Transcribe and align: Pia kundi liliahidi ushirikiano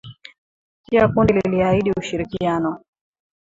Pia 0.87 1.07
kundi 1.07 1.33
liliahidi 1.33 1.91
ushirikiano 1.91 2.81